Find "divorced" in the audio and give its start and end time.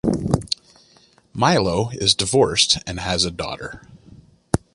2.15-2.79